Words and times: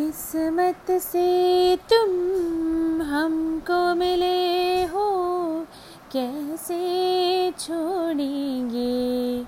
किस्मत 0.00 0.90
से 0.90 1.76
तुम 1.76 2.10
हमको 3.02 3.94
मिले 3.94 4.84
हो? 4.84 5.06
कैसे 6.12 7.52
छोड़ेंगे? 7.58 9.38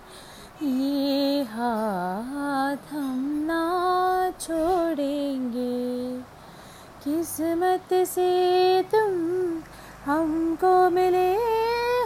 ये 0.66 1.42
हाथ 1.42 2.94
हम 2.94 3.44
ना 3.46 4.32
छोड़ेंगे। 4.40 6.18
किस्मत 7.04 8.06
से 8.08 8.82
तुम 8.94 9.08
हमको 10.12 10.90
मिले 10.90 11.34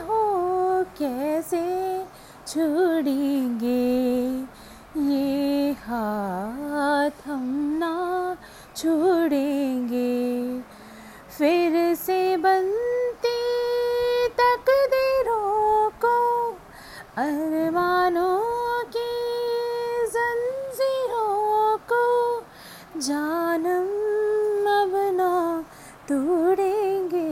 हो? 0.01 0.35
कैसे 0.99 2.05
छोड़ेंगे? 2.47 3.95
ये 5.01 5.73
हाथ 5.73 7.29
हम 7.29 7.64
छोड़ेंगे। 8.77 10.61
फिर 11.39 11.95
से 11.95 12.37
बनती 12.37 13.41
तकदीरों 14.29 15.91
को, 15.91 16.51
अरमानों 17.17 18.41
की 18.85 19.13
जंजीरों 20.07 21.77
को, 21.93 22.41
जानम 23.01 23.89
अब 24.83 25.17
ना 25.17 25.65
तोड़ेंगे। 26.09 27.31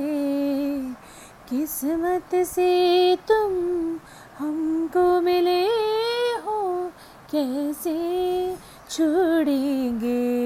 किस्मत 1.50 2.45
से 2.47 3.16
तुम 3.16 3.52
हमको 4.38 5.20
मिले 5.20 5.64
हो, 6.38 6.91
कैसे 7.33 7.97
छोड़ेंगे? 8.91 10.41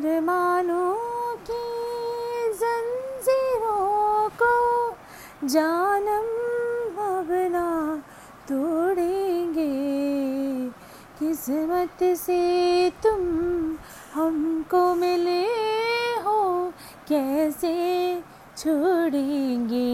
अरमानों 0.00 0.94
की 1.36 1.64
जंजीरों 2.52 4.28
को 4.42 4.54
जानम 5.46 6.28
अब 7.04 7.28
ना 7.52 7.96
तोड़ेंगे। 8.48 9.66
किस्मत 11.18 12.16
से 12.16 12.40
तुम 12.90 13.20
हमको 14.14 14.94
मिले 14.94 15.44
हो, 16.20 16.72
कैसे 17.08 17.74
छोड़ेंगे? 18.58 19.92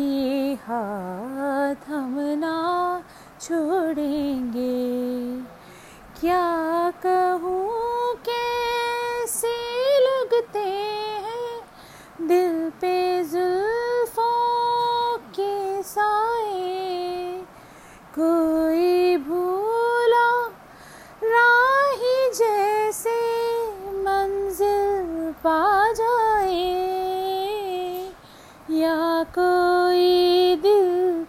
ये 0.00 0.54
हाथ 0.54 1.88
हम 1.88 2.14
ना 2.18 2.56
छोड़ेंगे। 3.40 4.76
क्या 6.20 6.65
कोई 18.18 19.16
भूला 19.16 20.28
राही 21.24 22.30
जैसे 22.34 23.16
मंजिल 23.96 25.32
पा 25.32 25.92
जाए। 25.92 26.72
या 28.70 29.22
कोई 29.22 30.56
दिल 30.56 31.24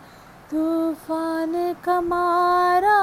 तूफ़ान 0.52 1.74
का 1.86 2.02
मारा 2.02 3.02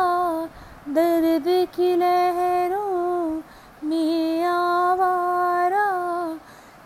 दर्द 0.88 1.68
की 1.76 1.96
लहरों 1.96 3.42
में 3.88 4.44
आवारा। 4.44 5.90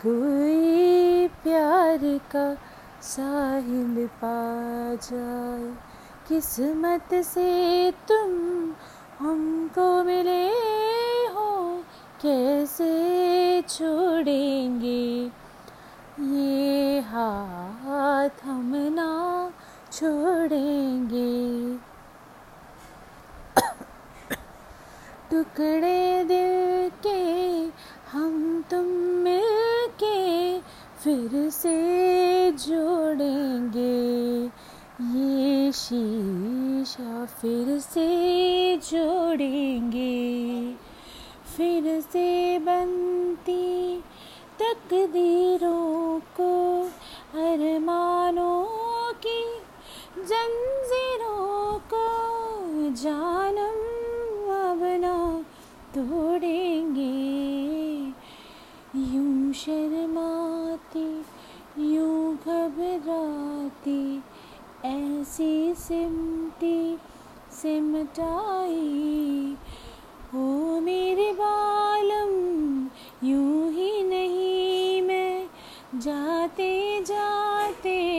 कोई 0.03 1.29
प्यार 1.29 1.99
का 2.03 2.55
साहिल 3.03 4.09
पा 4.25 4.39
जाए। 4.95 5.88
किस्मत 6.29 7.15
से 7.25 7.91
तुम 8.09 8.33
हमको 9.19 9.87
मिले 10.05 10.49
हो, 11.29 11.83
कैसे 12.23 13.63
छोड़ेंगे? 13.63 15.31
ये 16.21 17.01
हाथ 17.01 18.45
हम 18.45 18.73
ना 18.95 19.09
छोड़ेंगे। 19.93 21.33
टुकड़े 25.31 26.25
दिल 26.25 26.91
के 27.07 27.21
हम 28.13 28.65
तुम 28.71 28.87
मिलके 29.25 30.19
फिर 31.03 31.51
से 31.51 31.77
जोड़ेंगे। 32.53 33.99
शीशा 35.73 37.25
फिर 37.25 37.79
से 37.79 38.77
जोड़ेंगे, 38.77 40.75
फिर 41.57 42.01
से 42.01 42.59
बनती 42.59 43.99
तकदीरों 44.59 46.21
को, 46.21 46.83
अरमानों 47.35 48.65
की 49.13 49.45
जंजीरों 50.23 51.79
को 51.79 52.07
जानम 52.95 53.79
अब 54.71 55.01
ना 55.01 55.45
तोड़ेंगे। 55.95 57.03
यूँ 59.15 59.53
शर्माती 59.53 59.98
सिमटी 65.89 66.99
सिमटाई। 67.53 69.57
हो 70.33 70.81
मेरे 70.81 71.33
बालम 71.33 72.33
यूँ 73.29 73.73
ही 73.73 74.03
नहीं 74.03 75.03
मैं 75.03 75.49
जाते 75.95 77.01
जाते 77.01 78.18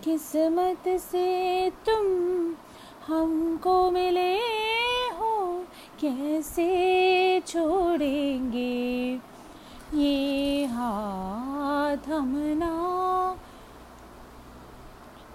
किस्मत 0.04 0.88
से 1.00 1.70
तुम 1.70 2.06
हमको 3.06 3.90
मिले 3.90 4.34
हो, 5.10 5.64
कैसे 6.00 6.68
छोड़ेंगे? 7.46 9.20
ये 9.94 10.64
हाथ 10.64 12.08
हम 12.08 12.34
ना 12.36 12.74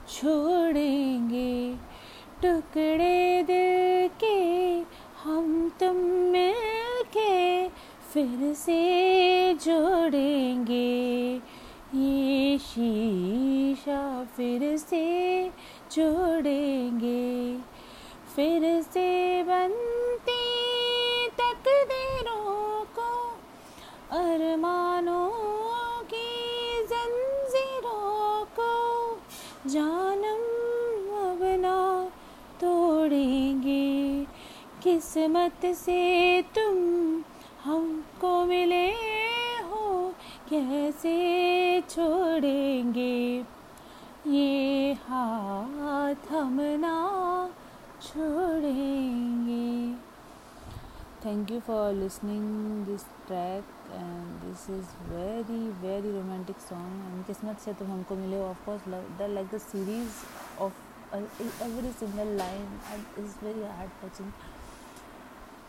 छोड़ेंगे। 0.09 1.75
टुकड़े 2.41 3.43
दिल 3.43 4.09
के 4.19 4.43
हम 5.23 5.71
तुम 5.79 5.95
फिर 8.13 8.53
से 8.53 9.53
जोड़ेंगे। 9.53 11.35
ये 11.95 12.57
शीशा 12.57 14.23
फिर 14.23 14.77
से 14.77 15.49
जुड़ेंगे। 15.91 17.57
फिर 18.35 18.81
से 18.81 19.43
बनती 19.43 20.45
तकदीरों 21.27 22.85
को, 22.85 23.09
अरमानों 24.11 25.29
की 26.03 26.83
जंजीरों 26.83 28.45
को 28.59 28.71
जानम 29.69 30.43
अब 31.23 31.43
ना 31.61 32.05
तोड़ेंगे। 32.61 34.25
किस्मत 34.83 35.65
से 35.65 36.41
तुम 36.41 37.03
को 38.23 38.45
मिले 38.45 38.85
हो, 39.69 40.13
कैसे 40.49 41.15
छोड़ेंगे? 41.89 43.15
ये 44.27 44.93
हाथ 45.07 46.31
हम 46.31 46.61
ना 46.79 46.95
छोड़ेंगे। 48.01 49.71
Thank 51.25 51.51
you 51.51 51.59
for 51.67 51.91
listening 51.93 52.85
this 52.85 53.03
track 53.27 53.63
and 53.91 54.39
this 54.41 54.69
is 54.69 54.95
very 55.09 55.59
very 55.81 56.11
romantic 56.11 56.57
song 56.69 57.11
and 57.11 57.25
किस्मत 57.25 57.59
से 57.65 57.73
तुम 57.73 57.91
हमको 57.91 58.15
मिले 58.15 58.39
हो 58.39 58.45
of course 58.45 58.87
the 59.19 59.27
like 59.33 59.47
the 59.55 59.57
series 59.61 60.23
of 60.63 60.75
every 61.15 61.91
single 61.99 62.35
line 62.37 62.79
and 62.93 63.23
is 63.25 63.35
very 63.45 63.67
hard 63.67 63.91
touching 64.03 64.31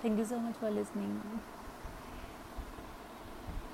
thank 0.05 0.19
you 0.19 0.25
so 0.25 0.39
much 0.49 0.55
for 0.61 0.71
listening 0.71 1.21